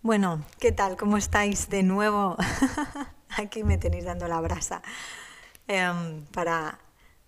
[0.00, 0.96] Bueno, ¿qué tal?
[0.96, 2.36] ¿Cómo estáis de nuevo?
[3.36, 4.80] Aquí me tenéis dando la brasa.
[5.68, 6.78] Em, para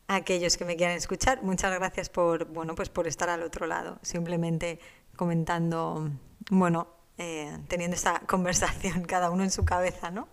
[0.08, 3.98] aquellos que me quieran escuchar, muchas gracias por, bueno, pues por estar al otro lado,
[4.00, 4.78] simplemente
[5.16, 6.10] comentando,
[6.50, 6.88] bueno,
[7.18, 10.28] eh, teniendo esta conversación cada uno en su cabeza, ¿no?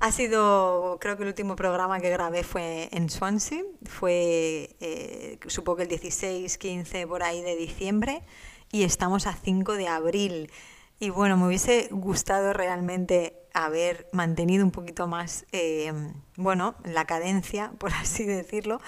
[0.00, 5.76] Ha sido, creo que el último programa que grabé fue en Swansea, fue, eh, supongo
[5.76, 8.22] que el 16, 15 por ahí de diciembre,
[8.70, 10.50] y estamos a 5 de abril.
[10.98, 15.92] Y bueno, me hubiese gustado realmente haber mantenido un poquito más, eh,
[16.36, 18.80] bueno, la cadencia, por así decirlo,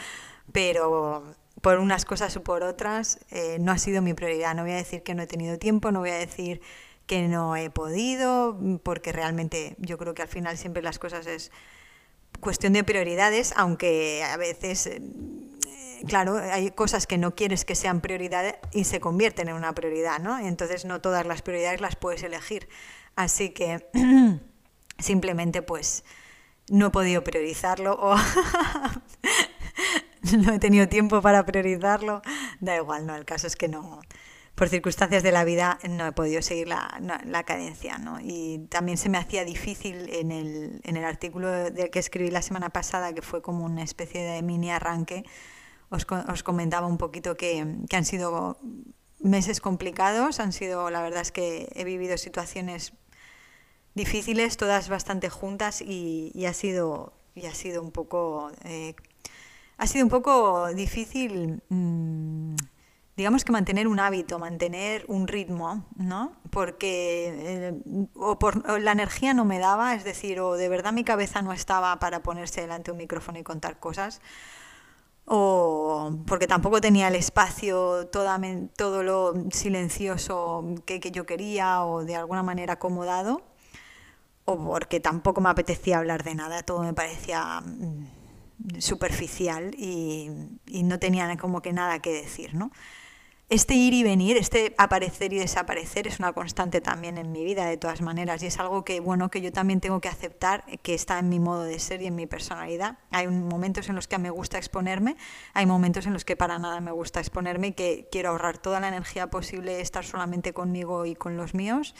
[0.52, 1.24] pero
[1.62, 4.54] por unas cosas o por otras eh, no ha sido mi prioridad.
[4.54, 6.60] No voy a decir que no he tenido tiempo, no voy a decir
[7.06, 11.52] que no he podido, porque realmente yo creo que al final siempre las cosas es
[12.40, 15.00] cuestión de prioridades, aunque a veces eh,
[16.06, 20.18] claro, hay cosas que no quieres que sean prioridad y se convierten en una prioridad,
[20.18, 20.38] ¿no?
[20.38, 22.68] Entonces no todas las prioridades las puedes elegir.
[23.14, 23.88] Así que
[24.98, 26.04] simplemente pues
[26.68, 28.16] no he podido priorizarlo o
[30.38, 32.22] no he tenido tiempo para priorizarlo.
[32.60, 33.16] Da igual, ¿no?
[33.16, 34.00] El caso es que no,
[34.56, 37.98] por circunstancias de la vida no he podido seguir la, cadencia.
[37.98, 38.18] ¿no?
[38.20, 42.42] Y también se me hacía difícil en el, en el artículo del que escribí la
[42.42, 45.24] semana pasada, que fue como una especie de mini arranque,
[45.90, 48.58] os, os comentaba un poquito que, que, han sido
[49.20, 52.94] meses complicados, han sido, la verdad es que he vivido situaciones
[53.94, 58.94] difíciles, todas bastante juntas y, y ha sido y ha sido un poco eh,
[59.76, 62.56] ha sido un poco difícil mmm,
[63.16, 66.32] digamos que mantener un hábito, mantener un ritmo, ¿no?
[66.50, 67.74] Porque eh,
[68.14, 71.40] o por, o la energía no me daba, es decir, o de verdad mi cabeza
[71.40, 74.20] no estaba para ponerse delante de un micrófono y contar cosas,
[75.24, 78.38] o porque tampoco tenía el espacio, toda,
[78.76, 83.42] todo lo silencioso que, que, yo quería o de alguna manera acomodado,
[84.44, 90.30] o porque tampoco me apetecía hablar de nada, todo me parecía mm, superficial y,
[90.66, 92.70] y no tenía como que nada que decir, ¿no?
[93.48, 97.66] Este ir y venir, este aparecer y desaparecer es una constante también en mi vida
[97.66, 100.94] de todas maneras y es algo que bueno que yo también tengo que aceptar que
[100.94, 102.98] está en mi modo de ser y en mi personalidad.
[103.12, 105.16] Hay momentos en los que me gusta exponerme,
[105.54, 108.80] hay momentos en los que para nada me gusta exponerme y que quiero ahorrar toda
[108.80, 111.94] la energía posible, estar solamente conmigo y con los míos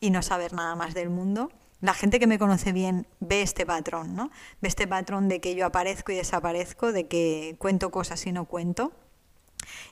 [0.00, 1.50] y no saber nada más del mundo.
[1.80, 4.30] La gente que me conoce bien ve este patrón, ¿no?
[4.60, 8.44] Ve este patrón de que yo aparezco y desaparezco, de que cuento cosas y no
[8.44, 8.92] cuento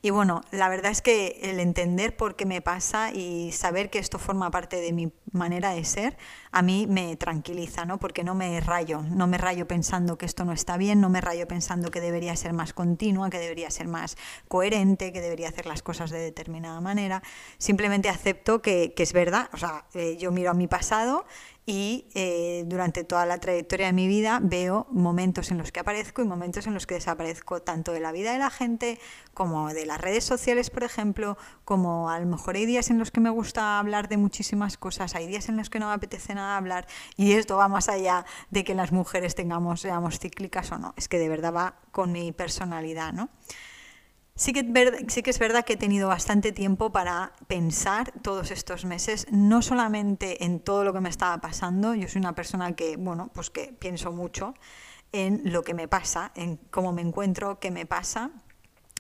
[0.03, 3.99] y bueno, la verdad es que el entender por qué me pasa y saber que
[3.99, 6.17] esto forma parte de mi manera de ser,
[6.53, 7.99] a mí me tranquiliza, ¿no?
[7.99, 11.21] Porque no me rayo, no me rayo pensando que esto no está bien, no me
[11.21, 14.17] rayo pensando que debería ser más continua, que debería ser más
[14.47, 17.23] coherente, que debería hacer las cosas de determinada manera.
[17.59, 21.27] Simplemente acepto que, que es verdad, o sea, eh, yo miro a mi pasado
[21.69, 26.23] y eh, durante toda la trayectoria de mi vida veo momentos en los que aparezco
[26.23, 28.99] y momentos en los que desaparezco, tanto de la vida de la gente
[29.35, 31.37] como de las redes sociales, por ejemplo,
[31.67, 35.15] como a lo mejor hay días en los que me gusta hablar de muchísimas cosas,
[35.15, 36.87] hay días en los que no me apetece nada hablar
[37.19, 41.07] y esto va más allá de que las mujeres tengamos, seamos cíclicas o no, es
[41.07, 43.29] que de verdad va con mi personalidad, ¿no?
[44.39, 44.63] Sí que,
[45.09, 49.63] sí que, es verdad que he tenido bastante tiempo para pensar todos estos meses, no
[49.63, 53.51] solamente en todo lo que me estaba pasando, yo soy una persona que, bueno, pues
[53.51, 54.55] que pienso mucho
[55.11, 58.31] en lo que me pasa, en cómo me encuentro, qué me pasa.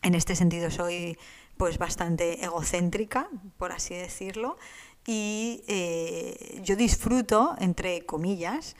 [0.03, 1.17] En este sentido soy
[1.57, 3.29] pues bastante egocéntrica,
[3.59, 4.57] por así decirlo,
[5.07, 8.75] y eh, yo disfruto, entre comillas,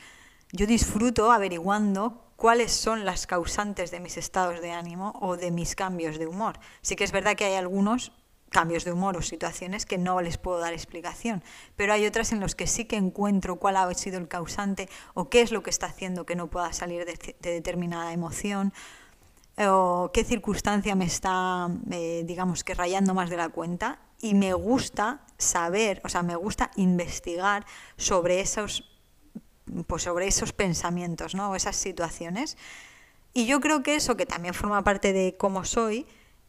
[0.51, 5.75] yo disfruto averiguando cuáles son las causantes de mis estados de ánimo o de mis
[5.75, 6.57] cambios de humor.
[6.81, 8.13] Sí que es verdad que hay algunos
[8.49, 11.43] cambios de humor o situaciones que no les puedo dar explicación,
[11.75, 15.29] pero hay otras en las que sí que encuentro cuál ha sido el causante o
[15.29, 18.73] qué es lo que está haciendo que no pueda salir de, determinada emoción
[19.57, 24.53] o qué circunstancia me está, eh, digamos que rayando más de la cuenta y me
[24.53, 27.65] gusta saber, o sea, me gusta investigar
[27.97, 28.88] sobre esos
[29.87, 31.51] pues sobre esos pensamientos, ¿no?
[31.51, 32.57] O esas situaciones.
[33.33, 36.05] Y yo creo que eso, que también forma parte de cómo soy,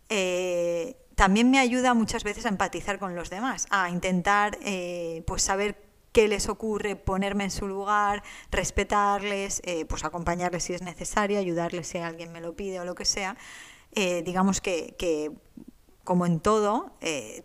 [0.08, 5.42] eh, también me ayuda muchas veces a empatizar con los demás, a intentar eh, pues
[5.42, 5.76] saber
[6.12, 11.86] qué les ocurre, ponerme en su lugar, respetarles, eh, pues acompañarles si es necesario, ayudarles
[11.86, 13.36] si alguien me lo pide o lo que sea.
[14.24, 15.32] digamos que, que,
[16.04, 16.92] como en todo,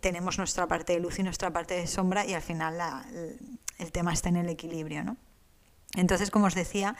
[0.00, 2.80] tenemos nuestra parte de luz y nuestra parte de sombra y al final
[3.78, 5.16] el tema está en el equilibrio, ¿no?
[5.94, 6.96] Entonces, como os decía,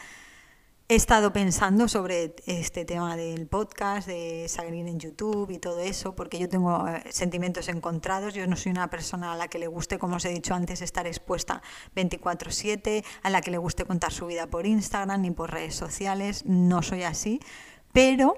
[0.89, 6.15] he estado pensando sobre este tema del podcast, de salir en YouTube y todo eso,
[6.15, 8.33] porque yo tengo eh, sentimientos encontrados.
[8.33, 10.81] Yo no soy una persona a la que le guste, como os he dicho antes,
[10.81, 11.61] estar expuesta
[11.93, 16.45] 24/7, a la que le guste contar su vida por Instagram ni por redes sociales.
[16.45, 17.41] No soy así,
[17.91, 18.37] pero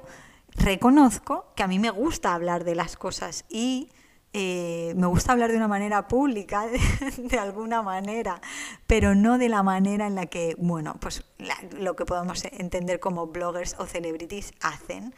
[0.56, 3.90] reconozco que a mí me gusta hablar de las cosas y
[4.32, 6.68] eh, me gusta hablar de una manera pública,
[7.18, 8.42] de, alguna manera,
[8.86, 11.24] pero no de la manera en la que, bueno, pues
[11.80, 15.16] lo que podemos entender como bloggers o celebrities hacen.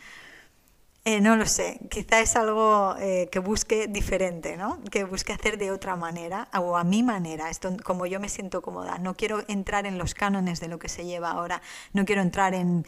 [1.03, 4.79] Eh, no lo sé, quizá es algo eh, que busque diferente, ¿no?
[4.91, 8.61] Que busque hacer de otra manera o a mi manera, esto, como yo me siento
[8.61, 8.99] cómoda.
[8.99, 11.63] No quiero entrar en los cánones de lo que se lleva ahora,
[11.93, 12.85] no quiero entrar en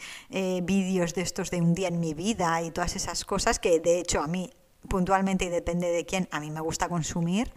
[0.62, 3.98] vídeos de estos de un día en mi vida y todas esas cosas que de
[3.98, 4.48] hecho a mí
[4.88, 7.52] puntualmente y depende de quién, a mí me gusta consumir,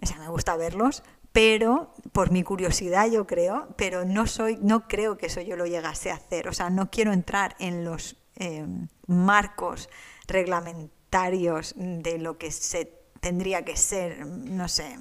[0.00, 1.02] o sea, me gusta verlos,
[1.32, 5.66] pero por mi curiosidad yo creo, pero no soy, no creo que eso yo lo
[5.66, 8.66] llegase a hacer, o sea, no quiero entrar en los eh,
[9.06, 9.88] marcos
[10.26, 14.98] reglamentarios de lo que se tendría que ser, no sé,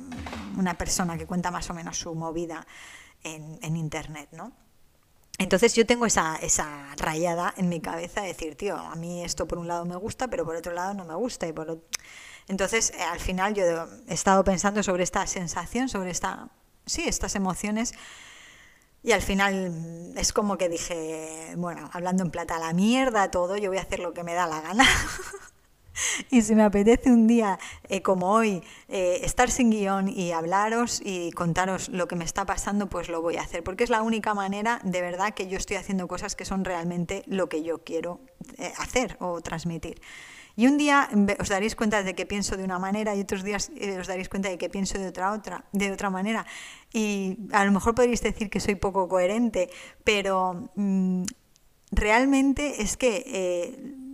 [0.57, 2.65] una persona que cuenta más o menos su movida
[3.23, 4.53] en, en internet, ¿no?
[5.37, 9.47] Entonces yo tengo esa, esa rayada en mi cabeza de decir, tío, a mí esto
[9.47, 11.47] por un lado me gusta, pero por otro lado no me gusta.
[11.47, 11.83] Y por
[12.47, 13.63] Entonces, eh, al final yo
[14.07, 16.49] he estado pensando sobre esta sensación, sobre esta,
[16.85, 17.93] sí, estas emociones.
[19.03, 23.69] Y al final es como que dije, bueno, hablando en plata, la mierda todo, yo
[23.69, 24.85] voy a hacer lo que me da la gana.
[26.29, 27.59] y si me apetece un día
[27.89, 32.45] eh, como hoy eh, estar sin guion y hablaros y contaros lo que me está
[32.45, 35.57] pasando, pues lo voy a hacer, porque es la única manera de verdad que yo
[35.57, 38.19] estoy haciendo cosas que son realmente lo que yo quiero
[38.57, 40.01] eh, hacer o transmitir.
[40.55, 41.07] Y un día
[41.39, 44.49] os daréis cuenta de que pienso de una manera y otros días os daréis cuenta
[44.49, 46.47] de que pienso de otra, otra, de otra manera.
[46.91, 49.69] Y a lo mejor podréis decir que soy poco coherente,
[50.03, 51.25] pero mm,
[51.91, 54.06] realmente es que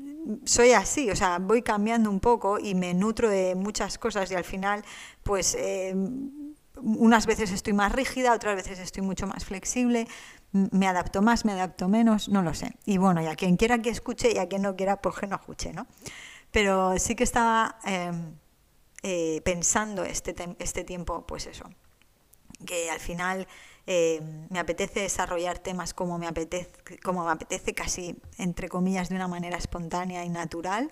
[0.46, 4.36] soy así, o sea, voy cambiando un poco y me nutro de muchas cosas y
[4.36, 4.84] al final,
[5.24, 5.96] pues, eh,
[6.82, 10.08] unas veces estoy más rígida, otras veces estoy mucho más flexible,
[10.52, 12.76] me adapto más, me adapto menos, no lo sé.
[12.86, 15.28] Y bueno, y a quien quiera que escuche y a quien no quiera, pues que
[15.28, 15.88] no escuche, ¿no?
[16.52, 18.36] Pero sí que estaba em,
[19.02, 21.66] eh, pensando este, este tiempo, pues eso,
[22.66, 23.48] que al final
[23.86, 26.72] eh, me apetece desarrollar temas como me apetece,
[27.04, 30.92] como me apetece casi, entre comillas, de una manera espontánea y natural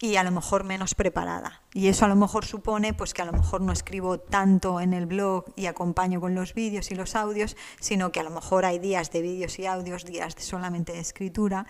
[0.00, 1.62] y a lo mejor menos preparada.
[1.72, 4.92] Y eso a lo mejor supone pues que a lo mejor no escribo tanto en
[4.92, 8.64] el blog y acompaño con los vídeos y los audios, sino que a lo mejor
[8.64, 11.66] hay días de vídeos y audios, días de solamente de escritura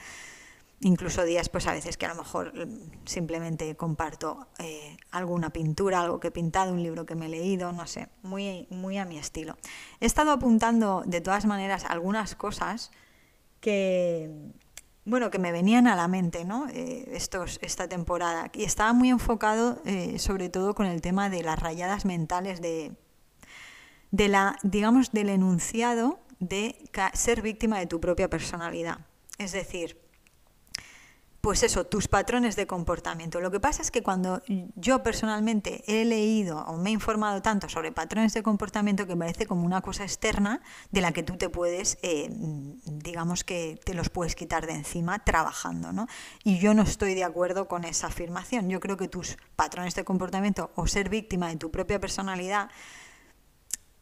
[0.85, 6.01] incluso días pues a veces que a lo mejor mm, simplemente comparto eh, alguna pintura,
[6.01, 9.05] algo que he pintado, un libro que me he leído, no sé, muy, muy a
[9.05, 9.57] mi estilo.
[10.01, 12.91] He estado apuntando de todas maneras algunas cosas
[13.61, 14.31] que,
[15.07, 16.69] bueno, que me venían a la mente, ¿no?
[16.69, 18.51] Eh, estos, esta temporada.
[18.53, 22.93] Y estaba muy enfocado eh, sobre todo con el tema de las rayadas mentales de,
[24.11, 26.77] de la, digamos, del enunciado de
[27.15, 28.99] ser víctima de tu propia personalidad.
[29.39, 30.04] Es decir,
[31.45, 33.39] pues eso, tus patrones de comportamiento.
[33.39, 34.41] Lo que pasa es que cuando
[34.77, 39.45] yo personalmente he leído o me he informado tanto sobre patrones de comportamiento que parece
[39.45, 42.31] como una cosa externa de la que tú te puedes, eh,
[42.87, 46.07] digamos que te los puedes quitar de encima trabajando, ¿no?
[46.45, 48.71] Y yo no estoy de acuerdo con esa afirmación.
[48.71, 52.71] Yo creo que tus patrones de comportamiento o ser víctima de tu propia personalidad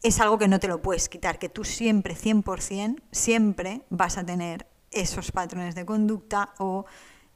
[0.01, 4.25] es algo que no te lo puedes quitar, que tú siempre, 100%, siempre vas a
[4.25, 6.85] tener esos patrones de conducta o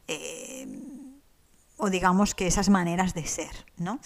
[0.08, 0.68] eh,
[1.78, 4.00] o digamos que esas maneras de ser, ¿no?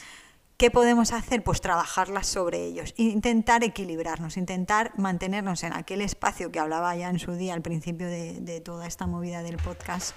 [0.62, 1.44] ¿Qué podemos hacer?
[1.44, 7.18] Pues trabajarlas sobre ellos, intentar equilibrarnos, intentar mantenernos en aquel espacio que hablaba ya en
[7.18, 10.16] su día al principio de, toda esta movida del podcast,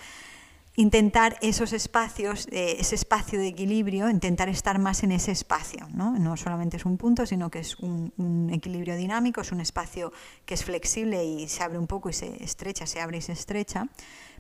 [0.77, 5.89] intentar esos espacios, eh, ese espacio de equilibrio, intentar estar más en ese espacio.
[5.95, 6.11] ¿no?
[6.19, 10.13] no solamente es un punto, sino que es un, un, equilibrio dinámico, es un espacio
[10.45, 13.33] que es flexible y se abre un poco y se estrecha, se abre y se
[13.33, 13.89] estrecha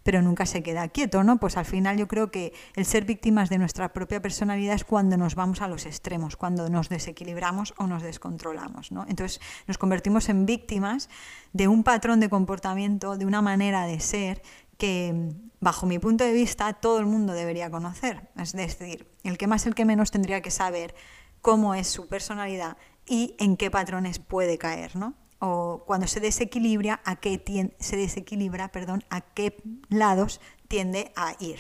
[0.05, 1.39] pero nunca se queda quieto, ¿no?
[1.41, 5.17] Pues al final yo creo que el ser víctimas de nuestra propia personalidad es cuando
[5.17, 9.05] nos vamos a los extremos, cuando nos desequilibramos o nos descontrolamos, ¿no?
[9.09, 11.09] Entonces nos convertimos en víctimas
[11.53, 14.43] de un patrón de comportamiento, de una manera de ser
[14.77, 18.29] que bajo mi punto de vista todo el mundo debería conocer.
[18.37, 20.95] Es decir, el que más, el que menos tendría que saber
[21.41, 25.15] cómo es su personalidad y en qué patrones puede caer, ¿no?
[25.47, 27.43] O cuando se desequilibra, a qué
[27.79, 29.57] se desequilibra, perdón, a qué
[29.91, 31.59] lados tiende a ir.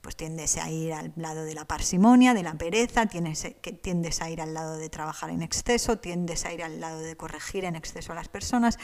[0.00, 4.40] Pues tiendes a ir al lado de la parsimonia, de la pereza, tiendes a ir
[4.40, 8.12] al lado de trabajar en exceso, tiendes a ir al lado de corregir en exceso
[8.12, 8.78] a las personas.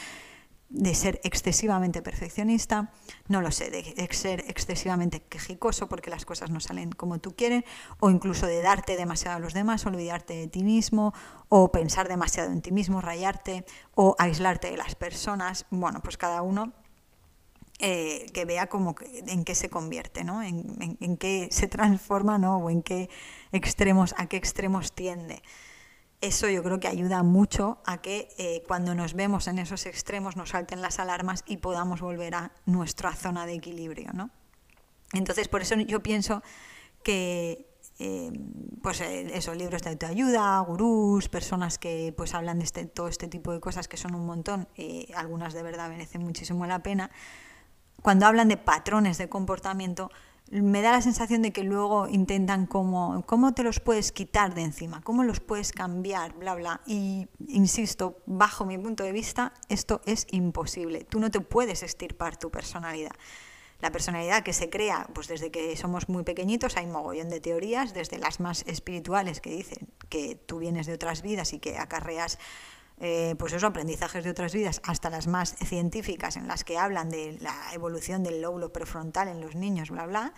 [0.72, 2.90] De ser excesivamente perfeccionista,
[3.28, 7.64] no lo sé, de ser excesivamente quejicoso porque las cosas no salen como tú quieres,
[8.00, 11.12] o incluso de darte demasiado a los demás, olvidarte de ti mismo,
[11.50, 15.66] o pensar demasiado en ti mismo, rayarte, o aislarte de las personas.
[15.70, 16.72] Bueno, pues cada uno
[17.78, 18.94] eh, que vea como
[19.26, 20.42] en qué se convierte, ¿no?
[20.42, 22.58] En, en, qué se transforma ¿no?
[22.58, 23.10] o en qué
[23.50, 25.42] extremos, a qué extremos tiende
[26.22, 30.36] eso yo creo que ayuda mucho a que eh, cuando nos vemos en esos extremos
[30.36, 34.12] nos salten las alarmas y podamos volver a nuestra zona de equilibrio.
[34.14, 34.30] ¿no?
[35.12, 36.42] Entonces, por eso yo pienso
[37.02, 38.32] que eh,
[38.82, 43.26] pues eh, eso, libros de autoayuda, gurús, personas que pues hablan de este, todo este
[43.26, 47.10] tipo de cosas que son un montón y algunas de verdad merecen muchísimo la pena,
[48.00, 50.10] cuando hablan de patrones de comportamiento,
[50.60, 55.00] me da la sensación de que luego intentan cómo, te los puedes quitar de encima,
[55.00, 56.82] cómo los puedes cambiar, bla, bla.
[56.86, 61.04] Y insisto, bajo mi punto de vista, esto es imposible.
[61.04, 63.12] Tú no te puedes estirpar tu personalidad.
[63.80, 67.94] La personalidad que se crea, pues desde que somos muy pequeñitos hay mogollón de teorías,
[67.94, 72.38] desde las más espirituales que dicen que tú vienes de otras vidas y que acarreas
[73.04, 77.10] eh, pues esos aprendizajes de otras vidas, hasta las más científicas en las que hablan
[77.10, 80.32] de la evolución del lóbulo prefrontal en los niños, bla, bla,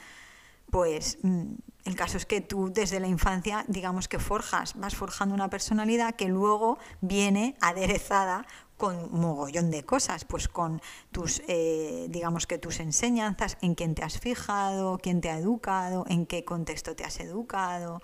[0.70, 5.34] pues mm, el caso es que tú desde la infancia, digamos que forjas, vas forjando
[5.34, 8.46] una personalidad que luego viene aderezada
[8.78, 10.80] con mogollón de cosas, pues con
[11.12, 16.06] tus, eh, digamos que tus enseñanzas, en quién te has fijado, quién te ha educado,
[16.08, 18.00] en qué contexto te has educado,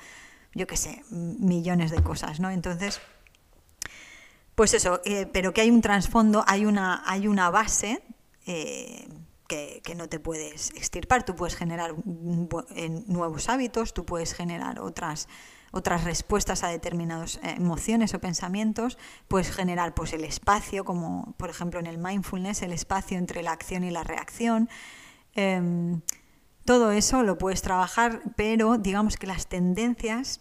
[0.54, 2.50] yo qué sé, millones de cosas, ¿no?
[2.50, 3.00] Entonces,
[4.54, 8.02] pues eso, eh, pero que hay un trasfondo, hay una, hay una base
[8.46, 9.08] eh,
[9.82, 11.24] que, no te puedes extirpar.
[11.24, 15.28] Tú puedes generar nuevos hábitos, tú puedes generar otras,
[15.72, 18.96] otras respuestas a determinadas eh, emociones o pensamientos,
[19.28, 23.52] puedes generar pues, el espacio, como por ejemplo en el mindfulness, el espacio entre la
[23.52, 24.68] acción y la reacción.
[25.34, 26.00] Em,
[26.64, 30.40] todo eso lo puedes trabajar, pero digamos que las tendencias,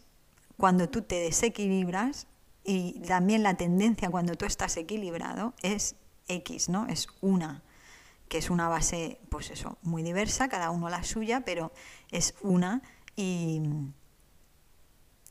[0.58, 2.28] cuando tú te desequilibras,
[2.70, 5.96] y también la tendencia cuando tú estás equilibrado es
[6.28, 6.86] X, ¿no?
[6.86, 7.64] Es una,
[8.28, 11.72] que es una base, pues eso, muy diversa, cada uno la suya, pero
[12.12, 12.84] es una
[13.16, 13.64] y,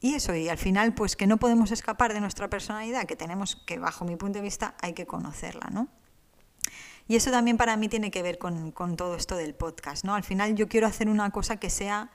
[0.01, 3.55] y eso, y al final, pues que no podemos escapar de nuestra personalidad, que tenemos
[3.55, 5.87] que, bajo mi punto de vista, hay que conocerla, ¿no?
[7.07, 10.17] Y eso también para mí tiene que ver con, con todo esto del podcast, ¿no?
[10.17, 12.11] Al final yo quiero hacer una cosa que sea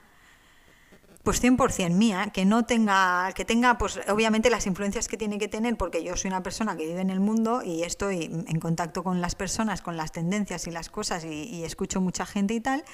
[1.24, 5.48] pues 100% mía, que no tenga, que tenga pues obviamente las influencias que tiene que
[5.48, 9.02] tener, porque yo soy una persona que vive en el mundo y estoy en contacto
[9.02, 12.84] con las personas, con las tendencias y las cosas y, escucho mucha gente y tal,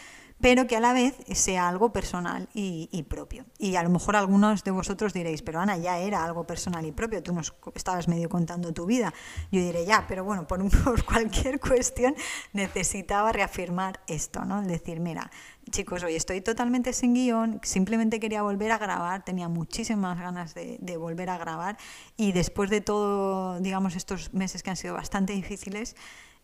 [0.41, 3.45] pero que a la vez sea algo personal y, propio.
[3.59, 6.93] Y a lo mejor algunos de vosotros diréis, pero Ana, ya era algo personal y
[6.93, 9.13] propio, tú nos estabas medio contando tu vida.
[9.51, 12.15] Yo diré, ya, pero bueno, por, por cualquier cuestión
[12.53, 14.63] necesitaba reafirmar esto, ¿no?
[14.63, 15.31] Decir, mira,
[15.71, 20.97] chicos, hoy estoy totalmente sin guion, simplemente quería volver a grabar, tenía muchísimas ganas de,
[20.97, 21.77] volver a grabar
[22.17, 25.97] y después de todo, digamos, estos meses que han sido bastante difíciles,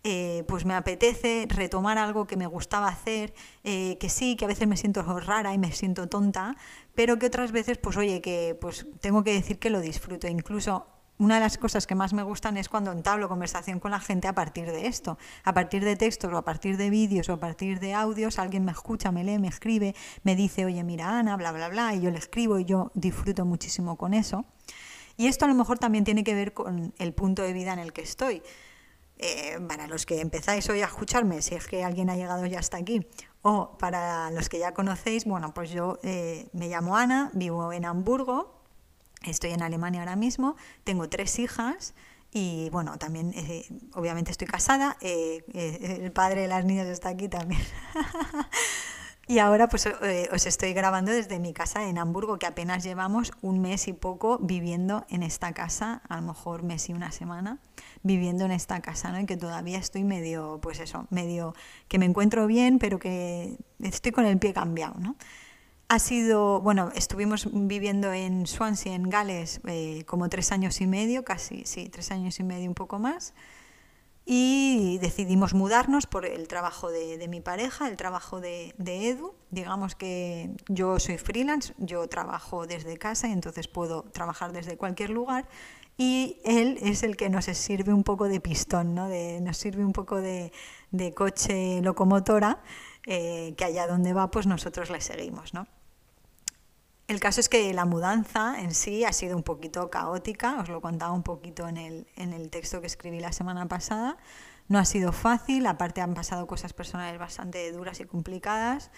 [0.05, 4.49] eh, pues me apetece retomar algo que me gustaba hacer, eh, que sí, que a
[4.49, 6.57] veces me siento rara y me siento tonta,
[6.95, 10.29] pero que otras veces, pues oye, que pues tengo que decir que lo disfruto.
[10.29, 10.87] Incluso
[11.19, 14.29] una de las cosas que más me gustan es cuando entablo conversación con la gente
[14.29, 17.41] a partir de esto, a partir de textos o a partir de vídeos o a
[17.41, 19.95] partir de audios, alguien me escucha, me lee, me escribe,
[20.25, 23.45] me dice, oye, mira Ana, bla, bla, bla, y yo le escribo y yo disfruto
[23.45, 24.45] muchísimo con eso.
[25.17, 27.79] Y esto a lo mejor también tiene que ver con el punto de vida en
[27.79, 28.43] el que estoy.
[29.19, 32.59] Eh, para los que empezáis hoy a escucharme, si es que alguien ha llegado ya
[32.59, 33.07] hasta aquí,
[33.41, 37.87] o para los que ya conocéis, bueno, pues yo eh, me llamo Ana, vivo en
[37.87, 38.56] Hamburgo,
[39.27, 41.95] estoy en Alemania ahora mismo, tengo tres hijas
[42.33, 47.63] y bueno, también eh, obviamente estoy casada, el padre de las niñas está aquí también.
[49.29, 53.33] Y ahora pues eh, os estoy grabando desde mi casa en Hamburgo, que apenas llevamos
[53.43, 57.59] un mes y poco viviendo en esta casa, a lo mejor mes y una semana,
[58.05, 59.19] viviendo en esta casa, ¿no?
[59.19, 61.55] Y que todavía estoy medio, pues eso, medio
[61.89, 65.17] que me encuentro bien, pero que estoy con el pie cambiado, ¿no?
[65.89, 71.25] Ha sido, bueno, estuvimos viviendo en Swansea, en Gales, eh, como tres años y medio,
[71.25, 73.35] casi, sí, tres años y medio, un poco más
[74.29, 79.35] y decidimos mudarnos por el trabajo de, mi pareja, el trabajo de, Edu.
[79.51, 85.11] Digamos que yo soy freelance, yo trabajo desde casa y entonces puedo trabajar desde cualquier
[85.11, 85.47] lugar
[85.97, 89.09] y él es el que nos sirve un poco de pistón, ¿no?
[89.09, 90.53] de, nos sirve un poco de,
[91.15, 92.61] coche locomotora,
[93.07, 95.55] eh, que allá donde va pues nosotros le seguimos.
[95.55, 95.67] ¿no?
[97.09, 100.81] El caso es que la mudanza en sí ha sido un poquito caótica, os lo
[100.81, 104.17] contaba un poquito en el, en el texto que escribí la semana pasada.
[104.69, 108.91] No ha sido fácil, aparte han pasado cosas personales bastante duras y complicadas.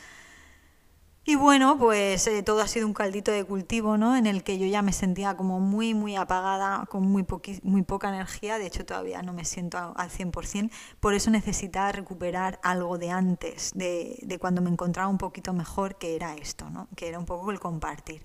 [1.29, 4.17] Y bueno, pues eh, todo ha sido un caldito de cultivo, ¿no?
[4.17, 7.27] En el que yo ya me sentía como muy, muy apagada, con muy,
[7.65, 8.57] muy poca energía.
[8.57, 10.71] De hecho, todavía no me siento al 100%.
[11.01, 15.99] Por eso necesitaba recuperar algo de antes, de, de cuando me encontraba un poquito mejor,
[15.99, 16.89] que era esto, ¿no?
[16.97, 18.25] Que era un poco el compartir.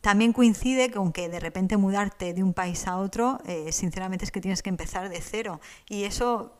[0.00, 4.30] También coincide con que de repente mudarte de un país a otro, eh, sinceramente es
[4.30, 5.60] que tienes que empezar de cero.
[5.86, 6.54] Y eso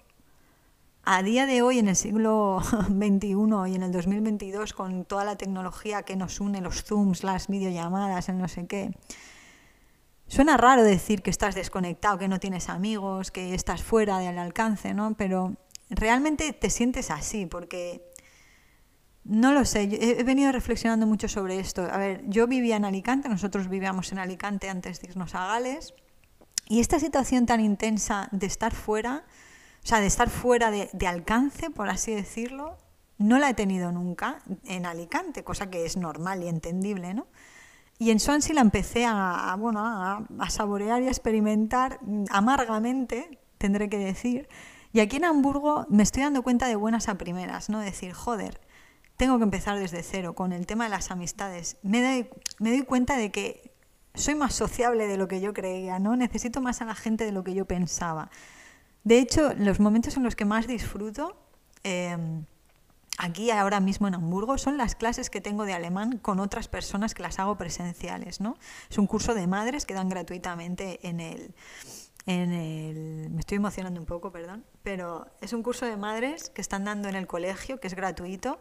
[1.08, 3.28] a día de hoy, en el siglo XXI
[3.68, 8.28] y en el 2022, con toda la tecnología que nos une, los Zooms, las videollamadas,
[8.28, 8.90] el no sé qué,
[10.26, 14.94] suena raro decir que estás desconectado, que no tienes amigos, que estás fuera del alcance,
[14.94, 15.14] ¿no?
[15.16, 15.54] Pero
[15.90, 18.10] realmente te sientes así, porque
[19.22, 21.82] no lo sé, he venido reflexionando mucho sobre esto.
[21.88, 25.94] A ver, yo vivía en Alicante, nosotros vivíamos en Alicante antes de irnos a Gales,
[26.68, 29.24] y esta situación tan intensa de estar fuera
[29.86, 32.76] o sea, de estar fuera de, alcance, por así decirlo,
[33.18, 37.28] no la he tenido nunca en Alicante, cosa que es normal y entendible, ¿no?
[37.96, 42.00] Y en Swansea la empecé a, bueno, a, saborear y a experimentar
[42.30, 44.48] amargamente, tendré que decir.
[44.92, 47.78] Y aquí en Hamburgo me estoy dando cuenta de buenas a primeras, ¿no?
[47.78, 48.60] Decir, joder,
[49.16, 51.76] tengo que empezar desde cero con el tema de las amistades.
[51.84, 52.28] Me doy,
[52.58, 53.72] me doy cuenta de que
[54.14, 56.16] soy más sociable de lo que yo creía, ¿no?
[56.16, 58.30] Necesito más a la gente de lo que yo pensaba.
[59.06, 61.36] De hecho, los momentos en los que más disfruto
[61.84, 62.44] em,
[63.18, 67.14] aquí ahora mismo en Hamburgo son las clases que tengo de alemán con otras personas
[67.14, 68.40] que las hago presenciales.
[68.40, 68.56] ¿no?
[68.90, 71.54] Es un curso de madres que dan gratuitamente en el,
[72.26, 73.30] en el...
[73.30, 77.08] Me estoy emocionando un poco, perdón, pero es un curso de madres que están dando
[77.08, 78.58] en el colegio, que es gratuito,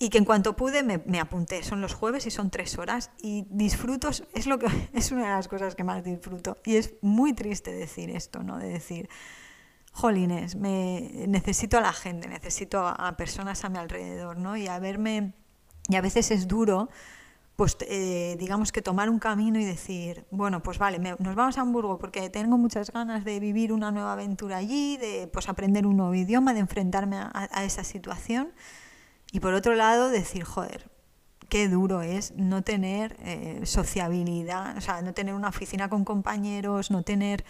[0.00, 1.62] y que en cuanto pude me, me, apunté.
[1.62, 5.36] Son los jueves y son tres horas y disfruto, es, lo que, es una de
[5.36, 6.58] las cosas que más disfruto.
[6.64, 8.58] Y es muy triste decir esto, ¿no?
[8.58, 9.08] De decir,
[9.92, 14.56] jolines, me, necesito a la gente, necesito a, personas a mi alrededor, ¿no?
[14.56, 15.34] Y a verme,
[15.88, 16.88] y a veces es duro,
[17.56, 21.60] pues eh, digamos que tomar un camino y decir, bueno, pues vale, nos vamos a
[21.60, 25.98] Hamburgo porque tengo muchas ganas de vivir una nueva aventura allí, de pues aprender un
[25.98, 28.52] nuevo idioma, de enfrentarme a, esa situación.
[29.30, 30.90] Y por otro lado, decir, joder,
[31.50, 36.90] qué duro es no tener eh, sociabilidad, o sea, no tener una oficina con compañeros,
[36.90, 37.44] no tener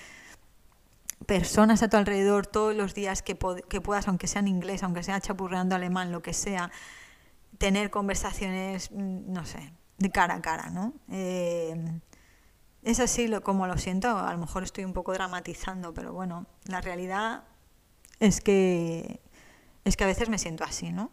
[1.26, 5.20] personas a tu alrededor todos los días que, puedas, aunque sea en inglés, aunque sea
[5.20, 6.70] chapurreando alemán, lo que sea,
[7.58, 10.94] tener conversaciones, mm, no sé, de cara a cara, ¿no?
[11.11, 12.00] Eh,
[12.82, 16.46] es así lo, como lo siento, a lo mejor estoy un poco dramatizando, pero bueno,
[16.66, 17.44] la realidad
[18.18, 19.20] es que,
[19.85, 21.12] es que a veces me siento así, ¿no?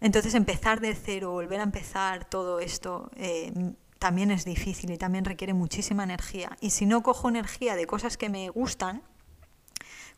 [0.00, 3.52] Entonces empezar de cero, volver a empezar todo esto, eh,
[3.98, 6.56] también es difícil y también requiere muchísima energía.
[6.60, 9.02] Y si no cojo energía de cosas que me gustan,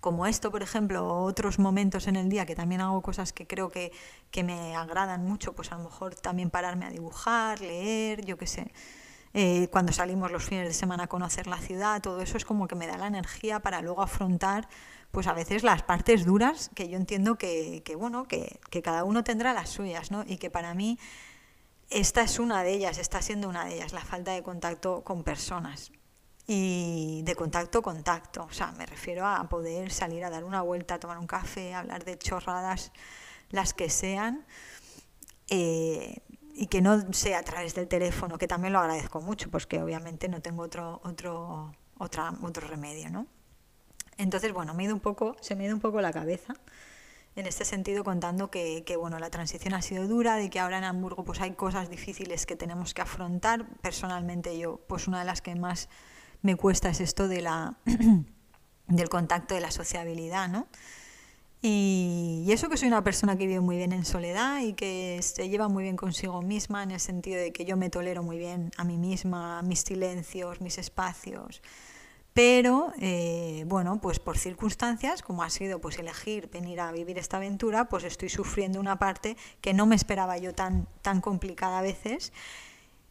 [0.06, 3.44] como esto, por ejemplo, o otros momentos en el día que también hago cosas que
[3.44, 3.90] creo que,
[4.30, 8.46] que me agradan mucho, pues a lo mejor también pararme a dibujar, leer, yo qué
[8.46, 8.70] sé.
[9.34, 12.68] Eh, cuando salimos los fines de semana a conocer la ciudad, todo eso es como
[12.68, 14.68] que me da la energía para luego afrontar
[15.10, 19.02] pues a veces las partes duras que yo entiendo que, que bueno, que, que, cada
[19.02, 20.22] uno tendrá las suyas, ¿no?
[20.24, 21.00] Y que para mí
[21.90, 25.24] esta es una de ellas, está siendo una de ellas, la falta de contacto con
[25.24, 25.90] personas
[26.46, 28.44] y de contacto contacto.
[28.44, 31.74] O sea, me refiero a poder salir a dar una vuelta, a tomar un café,
[31.74, 32.92] a hablar de chorradas,
[33.50, 34.46] las que sean,
[35.48, 36.22] eh,
[36.54, 39.82] y que no sea a través del teléfono, que también lo agradezco mucho, pues que
[39.82, 43.26] obviamente no tengo otro, otro, otra, otro remedio, ¿no?
[44.16, 46.54] Entonces, bueno, me un poco, se me ha ido un poco la cabeza
[47.34, 50.78] en este sentido contando que, que, bueno, la transición ha sido dura, de que ahora
[50.78, 53.66] en Hamburgo pues hay cosas difíciles que tenemos que afrontar.
[53.82, 55.90] Personalmente yo, pues una de las que más
[56.42, 57.76] me cuesta es esto de la,
[58.88, 60.66] del contacto, de la sociabilidad, ¿no?
[61.62, 65.48] Y, eso que soy una persona que vive muy bien en soledad y que se
[65.48, 68.70] lleva muy bien consigo misma en el sentido de que yo me tolero muy bien
[68.76, 71.62] a mí misma, mis silencios, mis espacios.
[72.34, 77.38] Pero, eh, bueno, pues por circunstancias, como ha sido pues elegir venir a vivir esta
[77.38, 81.82] aventura, pues estoy sufriendo una parte que no me esperaba yo tan, tan complicada a
[81.82, 82.32] veces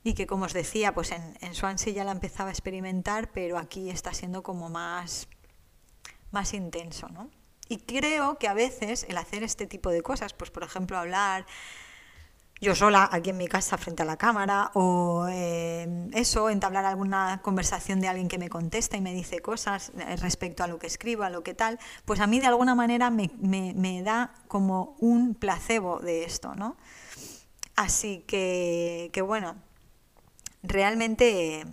[0.06, 3.58] y que como os decía, pues en, en Swansea ya la empezaba a experimentar, pero
[3.58, 5.28] aquí está siendo como más,
[6.30, 7.32] más intenso, ¿no?
[7.68, 11.48] Y creo que a veces el hacer este tipo de cosas, pues por ejemplo hablar
[12.62, 17.42] yo sola aquí en mi casa frente a la cámara o eh, eso, entablar alguna
[17.42, 20.86] conversación de alguien que me contesta y me dice cosas eh, respecto a lo que
[20.86, 24.36] escribo, a lo que tal, pues a mí de alguna manera me, me, me da
[24.48, 26.78] como un placebo de esto, ¿no?
[27.76, 29.56] Así que, que bueno,
[30.68, 31.66] realmente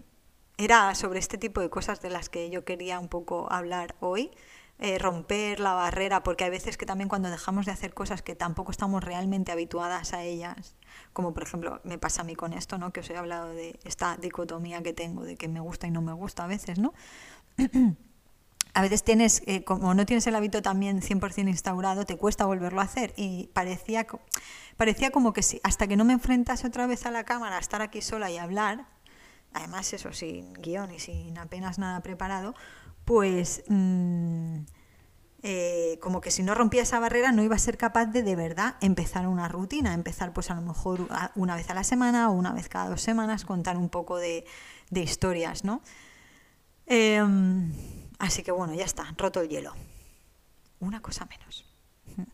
[0.58, 4.30] era sobre este tipo de cosas de las que yo quería un poco hablar hoy,
[4.78, 8.34] eh, romper la barrera, porque hay veces que también cuando dejamos de hacer cosas que
[8.34, 10.76] tampoco estamos realmente habituadas a ellas,
[11.12, 12.92] como por ejemplo me pasa a mí con esto, ¿no?
[12.92, 16.02] que os he hablado de esta dicotomía que tengo, de que me gusta y no
[16.02, 16.94] me gusta a veces, ¿no?
[18.74, 22.80] a veces tienes, eh, como no tienes el hábito también 100% instaurado, te cuesta volverlo
[22.80, 23.12] a hacer.
[23.16, 24.06] Y parecía,
[24.76, 27.60] parecía como que si, hasta que no me enfrentase otra vez a la cámara, a
[27.60, 28.86] estar aquí sola y hablar,
[29.52, 32.54] además eso sin guion y sin apenas nada preparado,
[33.04, 34.60] pues mm,
[35.42, 38.36] eh, como que si no rompía esa barrera no iba a ser capaz de de
[38.36, 42.32] verdad empezar una rutina, empezar pues a lo mejor una vez a la semana o
[42.32, 44.46] una vez cada dos semanas, contar un poco de,
[44.88, 45.82] de historias, ¿no?
[46.86, 47.72] Em,
[48.22, 49.74] Así que bueno, ya está, roto el hielo.
[50.78, 51.64] Una cosa menos.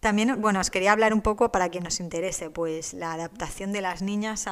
[0.00, 3.82] También, bueno, os quería hablar un poco para quien nos interese, pues la adaptación de
[3.82, 4.46] las niñas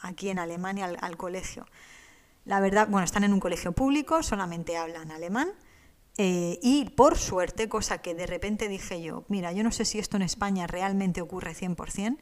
[0.00, 1.66] aquí en Alemania al, colegio.
[2.46, 5.50] La verdad, bueno, están en un colegio público, solamente hablan alemán.
[6.16, 9.98] Eh, y por suerte, cosa que de repente dije yo, mira, yo no sé si
[9.98, 12.16] esto en España realmente ocurre 100%,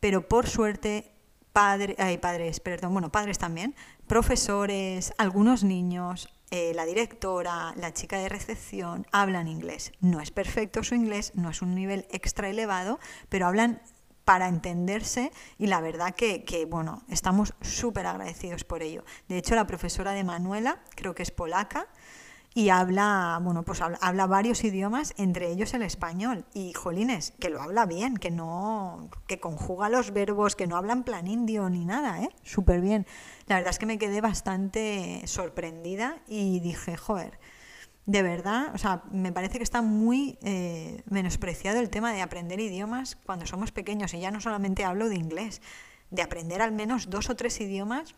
[0.00, 1.12] pero por suerte,
[1.52, 3.76] padre, ay, padres, perdón, bueno, padres también,
[4.08, 9.92] profesores, algunos niños, eh, la directora, la chica de recepción hablan inglés.
[10.00, 13.82] No es perfecto su inglés, no es un nivel extra elevado, pero hablan
[14.24, 19.04] para entenderse y la verdad que, que bueno, estamos súper agradecidos por ello.
[19.28, 21.88] De hecho, la profesora de Manuela, creo que es polaca,
[22.56, 26.46] y habla, bueno, pues habla, varios idiomas, entre ellos el español.
[26.54, 30.94] Y jolines, que lo habla bien, que no, que conjuga los verbos, que no habla
[30.94, 32.30] en plan indio ni nada, ¿eh?
[32.44, 33.06] Súper bien.
[33.46, 37.38] La verdad es que me quedé bastante sorprendida y dije, joder,
[38.06, 42.60] de verdad, o sea, me parece que está muy eh, menospreciado el tema de aprender
[42.60, 44.14] idiomas cuando somos pequeños.
[44.14, 45.62] Y ya no solamente hablo de inglés,
[46.10, 48.14] de aprender al menos dos o tres idiomas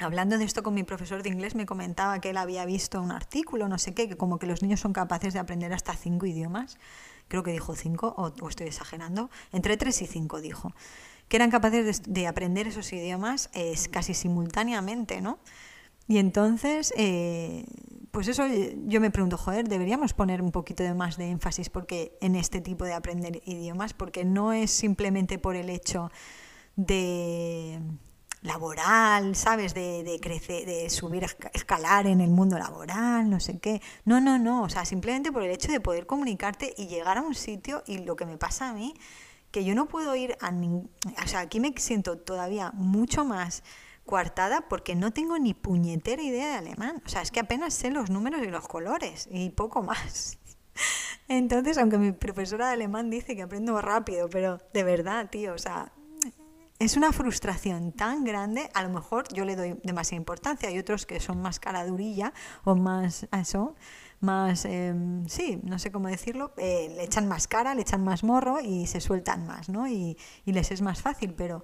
[0.00, 3.10] Hablando de esto con mi profesor de inglés, me comentaba que él había visto un
[3.10, 6.24] artículo, no sé qué, que como que los niños son capaces de aprender hasta cinco
[6.24, 6.78] idiomas.
[7.26, 9.28] Creo que dijo cinco, o, estoy exagerando.
[9.50, 10.72] Entre tres y cinco dijo.
[11.28, 13.50] Que eran capaces de, aprender esos idiomas
[13.90, 15.38] casi simultáneamente, ¿no?
[16.08, 17.66] Y entonces, eh,
[18.10, 18.44] pues eso
[18.86, 22.86] yo me pregunto, joder, deberíamos poner un poquito más de énfasis porque en este tipo
[22.86, 26.10] de aprender idiomas, porque no es simplemente por el hecho
[26.76, 27.78] de
[28.40, 29.74] laboral, ¿sabes?
[29.74, 33.82] De, de, crecer, de subir, escalar en el mundo laboral, no sé qué.
[34.06, 34.62] No, no, no.
[34.62, 37.98] O sea, simplemente por el hecho de poder comunicarte y llegar a un sitio y
[37.98, 38.94] lo que me pasa a mí,
[39.50, 40.90] que yo no puedo ir a ningún...
[41.24, 43.62] O sea, aquí me siento todavía mucho más
[44.04, 47.02] coartada porque no tengo ni puñetera idea de alemán.
[47.04, 50.38] O sea, es que apenas sé los números y los colores y poco más.
[51.28, 55.58] Entonces, aunque mi profesora de alemán dice que aprendo rápido, pero de verdad, tío, o
[55.58, 55.92] sea,
[56.78, 61.06] es una frustración tan grande, a lo mejor yo le doy demasiada importancia, hay otros
[61.06, 62.32] que son más caradurilla
[62.64, 63.74] o más eso,
[64.20, 68.24] más, em, sí, no sé cómo decirlo, eh, le echan más cara, le echan más
[68.24, 69.88] morro y se sueltan más, ¿no?
[69.88, 71.62] Y, les es más fácil, pero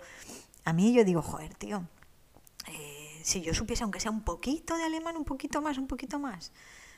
[0.64, 1.85] a mí yo digo, joder, tío,
[2.69, 6.19] eh, si yo supiese aunque sea un poquito de alemán, un poquito más, un poquito
[6.19, 6.53] más,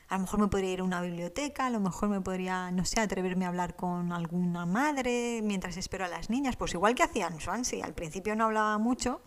[0.09, 2.85] a lo mejor me podría ir a una biblioteca, a lo mejor me podría, no
[2.85, 7.03] sé, atreverme a hablar con alguna madre mientras espero a las niñas, pues igual que
[7.03, 9.21] hacía en Swansea, al principio no hablaba mucho,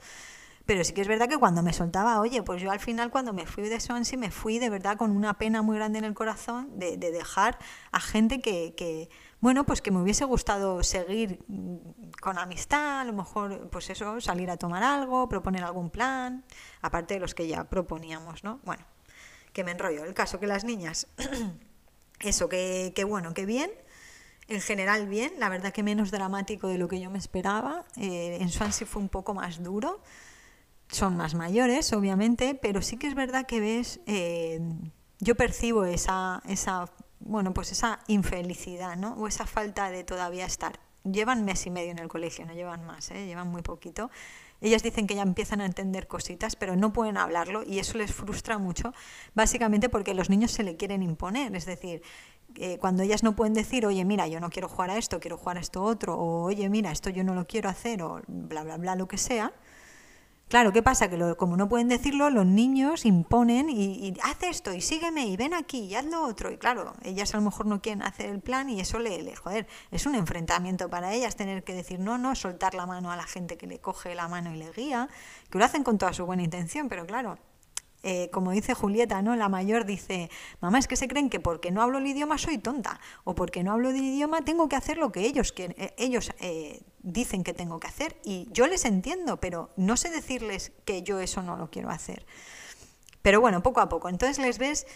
[0.71, 3.33] pero sí que es verdad que cuando me soltaba, oye, pues yo al final cuando
[3.33, 6.15] me fui de Swansea me fui de verdad con una pena muy grande en el
[6.15, 7.59] corazón de, dejar
[7.91, 11.41] a gente que, que, bueno, pues que me hubiese gustado seguir
[12.21, 16.45] con amistad, a lo mejor, pues eso, salir a tomar algo, proponer algún plan,
[16.83, 18.61] aparte de los que ya proponíamos, ¿no?
[18.63, 18.85] Bueno,
[19.53, 20.05] que me enrollo.
[20.05, 21.09] El caso que las niñas,
[22.21, 23.73] eso, que, bueno, que bien,
[24.47, 27.87] en general bien, la verdad que menos dramático de lo que yo me esperaba.
[27.97, 30.01] Eh, en Swansea fue un poco más duro,
[30.91, 34.61] son más mayores, obviamente, pero sí que es verdad que ves, eh,
[35.19, 36.87] yo percibo esa, esa,
[37.21, 39.15] bueno, pues esa infelicidad, ¿no?
[39.15, 40.81] O esa falta de todavía estar.
[41.05, 43.27] Llevan mes y medio en el colegio, no llevan más, ¿eh?
[43.27, 44.11] llevan muy poquito
[44.61, 48.13] ellas dicen que ya empiezan a entender cositas, pero no pueden hablarlo y eso les
[48.13, 48.93] frustra mucho,
[49.35, 51.57] básicamente porque los niños se le quieren imponer.
[51.57, 52.03] Es decir,
[52.57, 55.39] eh, cuando ellas no pueden decir, oye, mira, yo no quiero jugar a esto, quiero
[55.39, 58.63] jugar a esto otro, o oye, mira, esto yo no lo quiero hacer, o bla,
[58.63, 59.53] bla, bla, lo que sea,
[60.51, 61.09] Claro, ¿qué pasa?
[61.09, 65.55] Que como no pueden decirlo, los niños imponen y, haz esto y sígueme y ven
[65.55, 66.51] aquí y haz lo otro.
[66.51, 69.37] Y claro, ellas a lo mejor no quieren hacer el plan y eso le, le,
[69.37, 73.17] joder, es un enfrentamiento para ellas tener que decir no, no, soltar la mano a
[73.17, 75.09] la gente que le coge la mano y le guía,
[75.51, 77.39] que lo hacen con toda su buena intención, pero claro,
[78.03, 79.37] eh, como dice Julieta, ¿no?
[79.37, 82.59] La mayor dice, mamá, es que se creen que porque no hablo el idioma soy
[82.59, 85.95] tonta, o porque no hablo el idioma tengo que hacer lo que ellos, quieren, eh,
[85.99, 90.73] ellos eh, dicen que tengo que hacer, y yo les entiendo, pero no sé decirles
[90.85, 92.27] que yo eso no lo quiero hacer.
[93.23, 94.09] Pero bueno, poco a poco.
[94.09, 94.87] Entonces les ves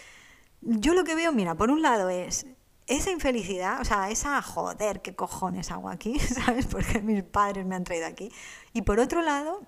[0.61, 2.47] yo lo que veo, mira, por un lado es
[2.87, 6.65] esa infelicidad, o sea, esa joder, qué cojones hago aquí, ¿sabes?
[6.65, 8.31] Porque mis padres me han traído aquí.
[8.73, 9.61] Y por otro lado,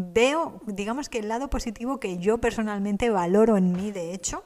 [0.00, 4.44] veo, digamos que el lado positivo que yo personalmente valoro en mí, de hecho,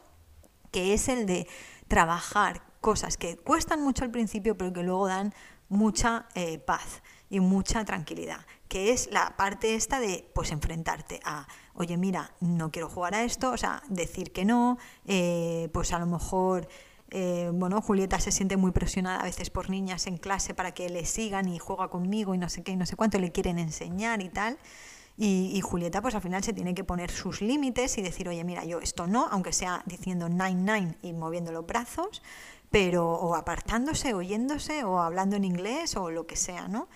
[0.70, 1.46] que es el de
[1.88, 5.32] trabajar cosas que cuestan mucho al principio, pero que luego dan
[5.68, 11.46] mucha eh, paz y mucha tranquilidad, que es la parte esta de pues enfrentarte a,
[11.74, 15.98] oye, mira, no quiero jugar a esto, o sea, decir que no, eh, pues a
[15.98, 16.68] lo mejor
[17.16, 20.88] eh, bueno, Julieta se siente muy presionada a veces por niñas en clase para que
[20.88, 23.60] le sigan y juega conmigo y no sé qué y no sé cuánto le quieren
[23.60, 24.58] enseñar y tal.
[25.16, 28.64] Y, Julieta pues al final se tiene que poner sus límites y decir, oye, mira,
[28.64, 32.20] yo esto no, aunque sea diciendo nine nine y moviendo los brazos,
[32.70, 36.88] pero o apartándose, oyéndose o hablando en inglés o lo que sea, ¿no?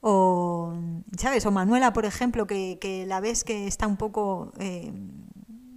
[0.00, 0.72] O,
[1.18, 1.44] ¿sabes?
[1.44, 4.52] O Manuela, por ejemplo, que, la ves que está un poco...
[4.58, 4.92] Eh,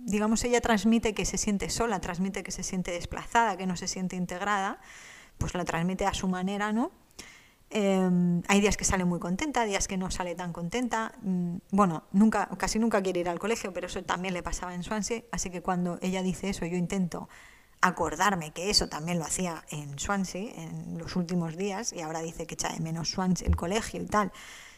[0.03, 3.87] digamos, ella transmite que se siente sola, transmite que se siente desplazada, que no se
[3.87, 4.79] siente integrada,
[5.37, 6.91] pues lo transmite a su manera, ¿no?
[7.73, 11.13] Em, hay días que sale muy contenta, días que no sale tan contenta.
[11.21, 14.83] Mm, bueno, nunca, casi nunca quiere ir al colegio, pero eso también le pasaba en
[14.83, 17.29] Swansea, así que cuando ella dice eso, yo intento
[17.79, 22.45] acordarme que eso también lo hacía en Swansea en los últimos días y ahora dice
[22.45, 24.33] que echa de menos Swansea el colegio y tal,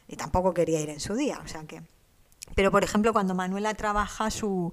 [0.07, 1.81] y tampoco quería ir en su día, o sea que...
[2.55, 4.71] Pero por ejemplo, cuando Manuela trabaja su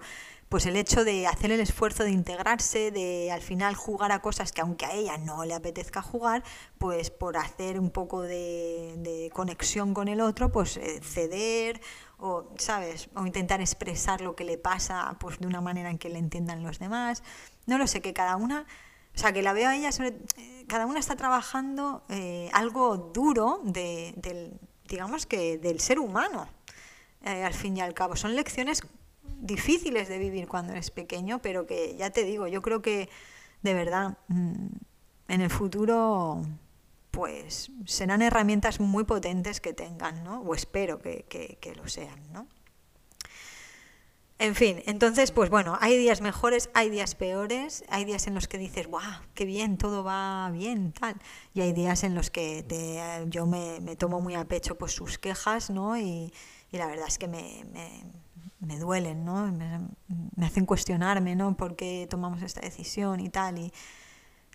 [0.50, 4.50] pues el hecho de hacer el esfuerzo de integrarse, de al final jugar a cosas
[4.50, 6.42] que aunque a ella no le apetezca jugar,
[6.76, 11.80] pues por hacer un poco de, conexión con el otro, pues eh, ceder
[12.18, 13.10] o, ¿sabes?
[13.14, 16.64] O intentar expresar lo que le pasa pues de una manera en que le entiendan
[16.64, 17.22] los demás.
[17.66, 18.66] No lo sé, que cada una...
[19.14, 23.60] O sea, que la veo a ella, eh, cada una está trabajando eh, algo duro
[23.62, 24.58] de, del,
[24.88, 26.48] digamos que del ser humano,
[27.24, 28.16] al fin y al cabo.
[28.16, 28.82] Son lecciones
[29.40, 33.08] difíciles de vivir cuando eres pequeño, pero que ya te digo, yo creo que
[33.62, 34.66] de verdad mm,
[35.28, 36.42] en el futuro
[37.10, 40.40] pues serán herramientas muy potentes que tengan, ¿no?
[40.42, 42.46] O espero que, que, lo sean, ¿no?
[44.38, 48.48] En fin, entonces, pues bueno, hay días mejores, hay días peores, hay días en los
[48.48, 49.20] que dices, ¡guau!
[49.34, 49.76] ¡Qué bien!
[49.76, 51.16] Todo va bien, tal.
[51.52, 54.92] Y hay días en los que te, yo me, me, tomo muy a pecho pues
[54.92, 55.98] sus quejas, ¿no?
[55.98, 56.32] Y,
[56.72, 57.64] y la verdad es que me
[58.60, 59.50] duelen, ¿no?
[59.52, 61.56] Me, hacen cuestionarme, ¿no?
[61.56, 63.58] ¿Por qué tomamos esta decisión y tal?
[63.58, 63.72] Y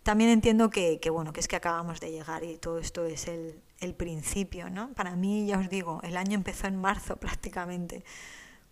[0.03, 3.61] también entiendo que, bueno, que es que acabamos de llegar y todo esto es el,
[3.79, 4.93] el principio, ¿no?
[4.93, 8.03] Para mí, ya os digo, el año empezó en marzo prácticamente,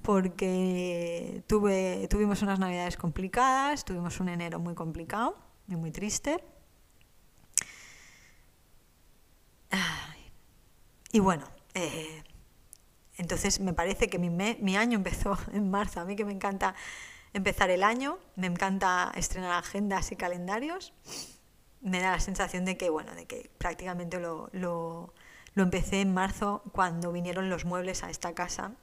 [0.01, 6.43] porque tuve, tuvimos unas navidades complicadas, tuvimos un enero muy complicado y muy triste.
[11.11, 12.23] Y bueno, eh,
[13.17, 15.99] entonces me parece que mi, mi año empezó en marzo.
[15.99, 16.75] A mí que me encanta
[17.33, 20.93] empezar el año, me encanta estrenar agendas y calendarios.
[21.81, 25.13] Me da la sensación de que, bueno, de que prácticamente lo, lo,
[25.53, 28.73] lo empecé en marzo cuando vinieron los muebles a esta casa,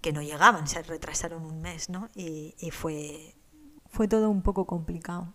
[0.00, 2.08] que no llegaban, se retrasaron un mes, ¿no?
[2.14, 3.34] Y, y fue,
[3.88, 5.34] fue todo un poco complicado.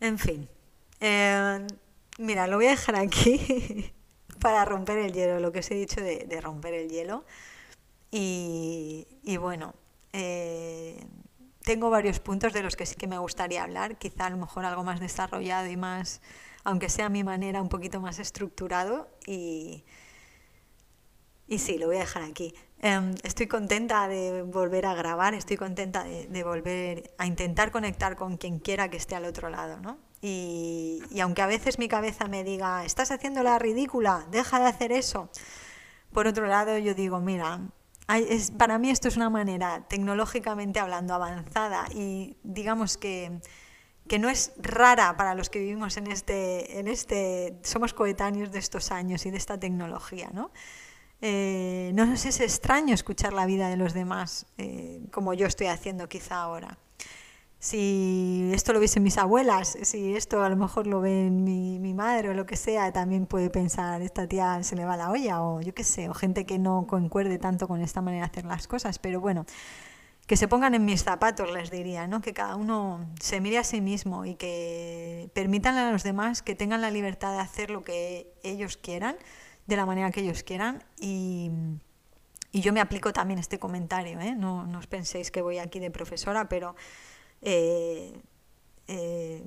[0.00, 0.48] En fin.
[1.00, 1.66] Eh,
[2.18, 3.92] mira, lo voy a dejar aquí.
[4.38, 7.24] para romper el hielo, lo que os he dicho de, romper el hielo.
[8.10, 9.06] Y,
[9.38, 9.74] bueno,
[10.12, 11.04] eh,
[11.62, 14.64] tengo varios puntos de los que sí que me gustaría hablar, quizá a lo mejor
[14.64, 16.22] algo más desarrollado y más,
[16.64, 19.08] aunque sea a mi manera, un poquito más estructurado.
[19.26, 19.84] Y,
[21.46, 22.54] y sí, lo voy a dejar aquí.
[22.80, 28.16] Em, estoy contenta de volver a grabar, estoy contenta de, de, volver a intentar conectar
[28.16, 29.98] con quien quiera que esté al otro lado, ¿no?
[30.20, 34.92] Y, aunque a veces mi cabeza me diga, estás haciendo la ridícula, deja de hacer
[34.92, 35.30] eso,
[36.12, 37.60] por otro lado yo digo, mira,
[38.08, 43.40] es, para mí esto es una manera, tecnológicamente hablando, avanzada y digamos que,
[44.08, 48.58] que no es rara para los que vivimos en este, en este, somos coetáneos de
[48.58, 50.50] estos años y de esta tecnología, ¿no?
[51.20, 55.66] Eh, no nos es extraño escuchar la vida de los demás eh, como yo estoy
[55.66, 56.78] haciendo quizá ahora
[57.60, 61.92] si esto lo viesen mis abuelas, si esto a lo mejor lo ven mi, mi,
[61.92, 65.42] madre o lo que sea, también puede pensar, esta tía se le va la olla
[65.42, 68.44] o yo qué sé, o gente que no concuerde tanto con esta manera de hacer
[68.44, 69.44] las cosas, pero bueno,
[70.28, 72.20] que se pongan en mis zapatos, les diría, ¿no?
[72.20, 76.54] que cada uno se mire a sí mismo y que permitan a los demás que
[76.54, 79.16] tengan la libertad de hacer lo que ellos quieran,
[79.66, 81.50] de la manera que ellos quieran y...
[82.50, 84.34] Y yo me aplico también este comentario, ¿eh?
[84.34, 86.74] no, no os penséis que voy aquí de profesora, pero
[87.42, 88.20] eh,
[88.86, 89.44] eh,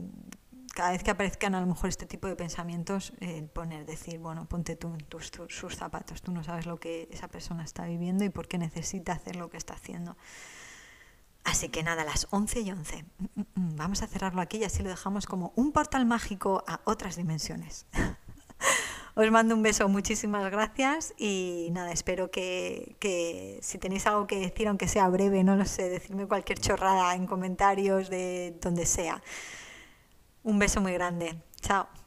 [0.73, 4.45] cada vez que aparezcan a lo mejor este tipo de pensamientos, eh, poner, decir, bueno,
[4.45, 8.23] ponte tú en tus, sus zapatos, tú no sabes lo que esa persona está viviendo
[8.23, 10.15] y por qué necesita hacer lo que está haciendo.
[11.43, 13.03] Así que nada, las 11 y 11.
[13.03, 16.63] Mm, mm, mm, vamos a cerrarlo aquí y así lo dejamos como un portal mágico
[16.67, 17.87] a otras dimensiones.
[19.13, 24.39] Os mando un beso, muchísimas gracias y nada, espero que, que, si tenéis algo que
[24.39, 29.21] decir, aunque sea breve, no lo sé, decirme cualquier chorrada en comentarios de donde sea.
[30.43, 31.35] Un beso muy grande.
[31.61, 32.00] Chao.